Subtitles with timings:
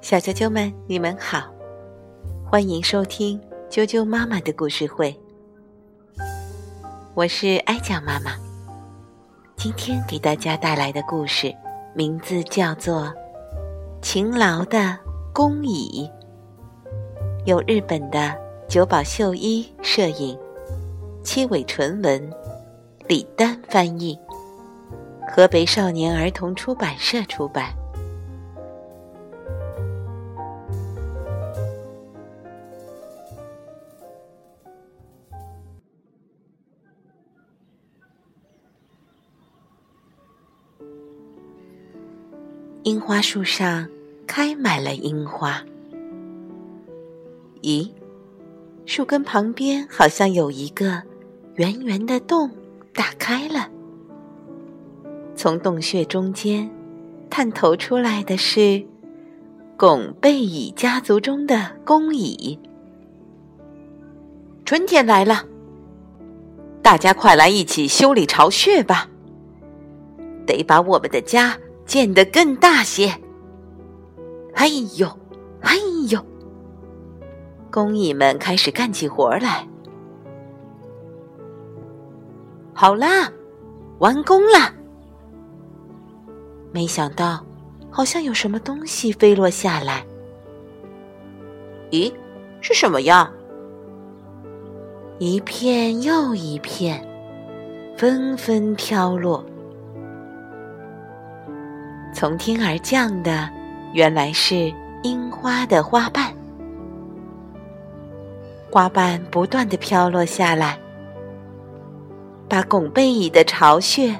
[0.00, 1.44] 小啾啾们，你们好，
[2.50, 5.14] 欢迎收听啾啾妈妈的故事会。
[7.14, 8.32] 我是哀讲妈妈，
[9.54, 11.54] 今天给大家带来的故事
[11.94, 13.02] 名字叫做
[14.00, 14.98] 《勤劳的
[15.34, 16.10] 工蚁》，
[17.46, 18.34] 由日本的
[18.66, 20.38] 久保秀一摄影，
[21.22, 22.32] 七尾纯文，
[23.08, 24.18] 李丹翻译，
[25.28, 27.74] 河北少年儿童出版社出版。
[42.84, 43.88] 樱花树上
[44.26, 45.62] 开满了樱花。
[47.62, 47.88] 咦，
[48.86, 51.00] 树根旁边好像有一个
[51.54, 52.50] 圆圆的洞，
[52.92, 53.70] 打开了。
[55.36, 56.68] 从洞穴中间
[57.30, 58.84] 探头出来的是
[59.76, 62.58] 拱背蚁家族中的工蚁。
[64.64, 65.44] 春天来了，
[66.82, 69.08] 大家快来一起修理巢穴吧！
[70.44, 71.56] 得把我们的家。
[71.84, 73.12] 建得更大些！
[74.54, 75.08] 哎呦，
[75.60, 75.76] 哎
[76.08, 76.24] 呦！
[77.70, 79.66] 工蚁们开始干起活来。
[82.74, 83.30] 好啦，
[83.98, 84.74] 完工了。
[86.70, 87.44] 没想到，
[87.90, 90.04] 好像有什么东西飞落下来。
[91.90, 92.12] 咦，
[92.60, 93.30] 是什么呀？
[95.18, 97.06] 一片又一片，
[97.96, 99.44] 纷纷飘落。
[102.12, 103.48] 从天而降的，
[103.92, 106.32] 原来是樱花的花瓣。
[108.70, 110.78] 花瓣不断的飘落下来，
[112.48, 114.14] 把拱背蚁的巢穴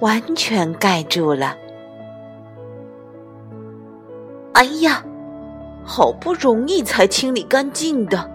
[0.00, 1.56] 完全盖住了。
[4.52, 5.02] 哎呀，
[5.84, 8.30] 好不容易才清理干净的。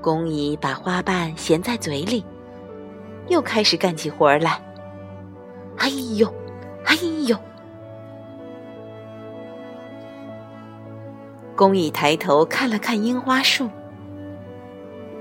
[0.00, 2.24] 工蚁把花瓣衔在嘴里，
[3.28, 4.60] 又开始干起活来。
[5.78, 6.32] 哎呦！
[6.92, 7.34] 哎呦！
[11.56, 13.70] 工蚁抬头看了看樱花树，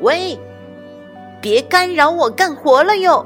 [0.01, 0.37] 喂，
[1.41, 3.25] 别干扰我干活了哟。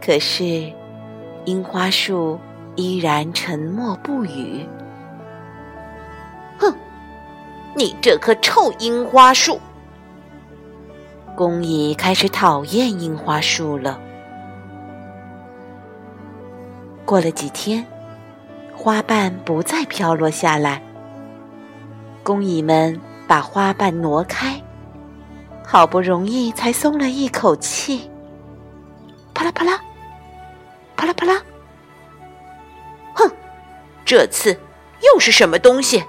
[0.00, 0.72] 可是，
[1.44, 2.40] 樱花树
[2.76, 4.66] 依然沉默不语。
[6.58, 6.74] 哼，
[7.76, 9.60] 你这棵臭樱花树！
[11.36, 14.00] 工蚁开始讨厌樱花树了。
[17.04, 17.86] 过了几天，
[18.74, 20.82] 花瓣不再飘落下来。
[22.22, 22.98] 工蚁们
[23.28, 24.60] 把花瓣挪开，
[25.62, 28.10] 好不容易才松了一口气。
[29.34, 29.78] 啪啦啪啦，
[30.96, 31.42] 啪啦啪啦。
[33.14, 33.30] 哼，
[34.04, 34.58] 这次
[35.02, 36.02] 又是什么东西？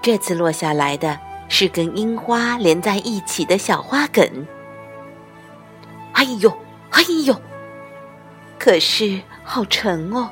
[0.00, 1.18] 这次落下来的
[1.48, 4.46] 是跟樱花连在一起的小花梗。
[6.12, 6.50] 哎呦，
[6.90, 7.34] 哎呦！
[8.60, 10.28] 可是好沉哦，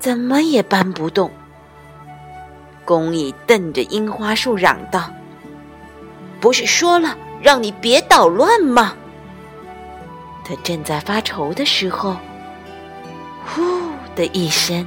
[0.00, 1.30] 怎么也搬不动。
[2.84, 5.08] 工蚁瞪着樱花树嚷道
[6.40, 8.94] ：“不是说了让你别捣乱吗？”
[10.44, 12.16] 他正在发愁的时候，
[13.46, 13.62] 呼
[14.16, 14.84] 的一声，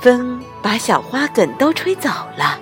[0.00, 2.58] 风把小花梗都吹走了。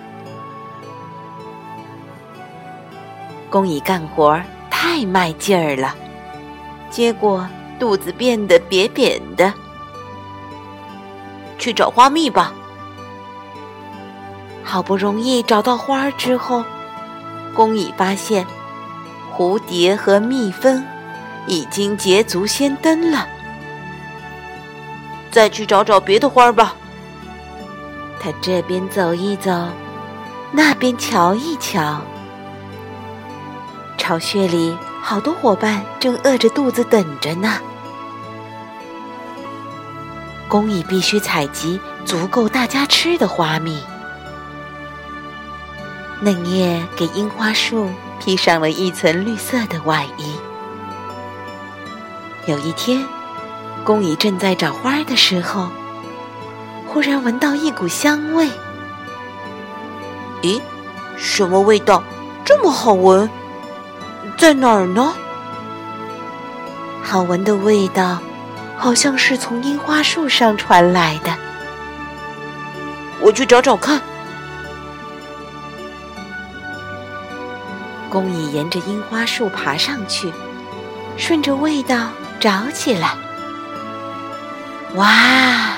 [3.49, 4.39] 工蚁干活
[4.71, 5.95] 太卖劲儿了，
[6.91, 7.49] 结果。
[7.81, 9.53] 肚子变得扁扁的，
[11.59, 12.53] 去找花蜜吧。
[14.63, 16.63] 好不容易找到花儿之后，
[17.55, 18.47] 工蚁发现
[19.35, 20.85] 蝴蝶和蜜蜂
[21.47, 23.27] 已经捷足先登了。
[25.31, 26.77] 再去找找别的花儿吧。
[28.21, 29.51] 他这边走一走，
[30.53, 32.03] 那边瞧一瞧，
[33.97, 37.59] 巢穴里好多伙伴正饿着肚子等着呢。
[40.51, 43.81] 工蚁必须采集足够大家吃的花蜜。
[46.21, 47.89] 嫩叶给樱花树
[48.19, 50.35] 披上了一层绿色的外衣。
[52.47, 53.07] 有一天，
[53.85, 55.69] 工蚁正在找花儿的时候，
[56.89, 58.51] 忽然闻到一股香味。
[60.43, 60.61] 咦，
[61.17, 62.03] 什么味道
[62.45, 63.31] 这么好闻？
[64.37, 65.15] 在哪儿呢？
[67.05, 68.19] 好闻的味道。
[68.81, 71.37] 好像是从樱花树上传来的，
[73.21, 74.01] 我去找找看。
[78.09, 80.33] 公蚁沿着樱花树爬上去，
[81.19, 82.09] 顺着味道
[82.41, 83.15] 找起来。
[84.95, 85.75] 哇，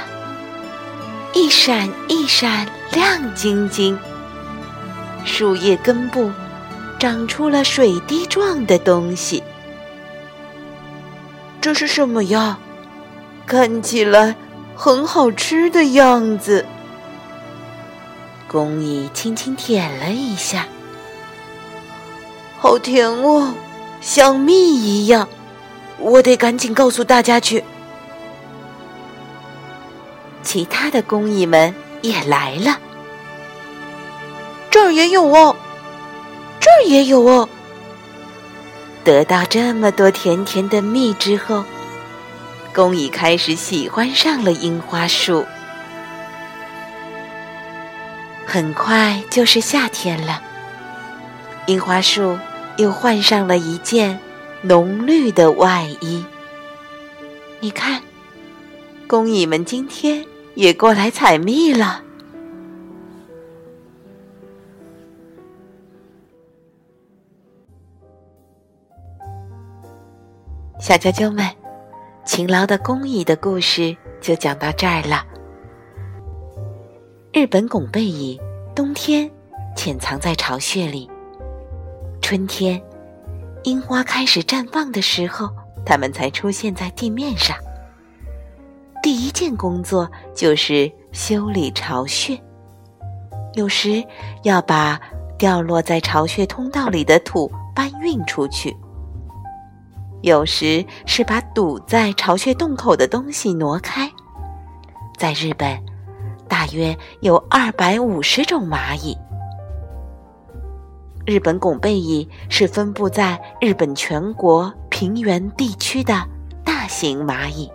[1.34, 3.98] 一闪一闪亮晶晶，
[5.24, 6.30] 树叶根部
[7.00, 9.42] 长出了水滴状的东西。
[11.60, 12.56] 这是什么呀？
[13.46, 14.34] 看起来
[14.74, 16.64] 很好吃的样子。
[18.48, 20.66] 公蚁轻轻舔了一下，
[22.58, 23.54] 好甜哦，
[24.00, 25.28] 像蜜一样。
[25.98, 27.62] 我得赶紧告诉大家去。
[30.42, 32.78] 其他的工蚁们也来了，
[34.70, 35.54] 这儿也有哦，
[36.60, 37.48] 这儿也有哦。
[39.04, 41.64] 得到这么多甜甜的蜜之后，
[42.74, 45.44] 工蚁开始喜欢上了樱花树。
[48.46, 50.42] 很快就是夏天了，
[51.66, 52.38] 樱花树
[52.76, 54.18] 又换上了一件
[54.62, 56.24] 浓绿的外衣。
[57.60, 58.02] 你看，
[59.06, 60.24] 工蚁们今天。
[60.54, 62.02] 也过来采蜜了，
[70.78, 71.48] 小啾啾们，
[72.34, 75.22] 勤劳的工蚁的故事就讲到这儿了。
[77.30, 78.40] 日本拱背蚁
[78.74, 79.30] 冬天
[79.76, 81.10] 潜藏在巢穴里，
[82.22, 82.82] 春天
[83.64, 85.50] 樱花开始绽放的时候，
[85.84, 87.54] 它们才出现在地面上。
[89.02, 92.42] 第一件工作就是修理巢穴，
[93.52, 94.02] 有时
[94.42, 94.98] 要把
[95.36, 98.74] 掉落在巢穴通道里的土搬运出去，
[100.22, 104.10] 有时是把堵在巢穴洞口的东西挪开。
[105.18, 105.78] 在日本，
[106.48, 109.16] 大约有二百五十种蚂蚁。
[111.24, 116.14] 日本拱背蚁是分布在日本全国平原地区的
[116.64, 117.70] 大型蚂蚁。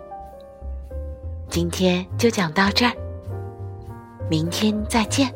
[1.48, 2.92] 今天就讲到这儿，
[4.28, 5.32] 明天再见。